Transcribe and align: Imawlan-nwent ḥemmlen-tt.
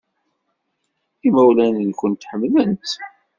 Imawlan-nwent 1.27 2.27
ḥemmlen-tt. 2.29 2.93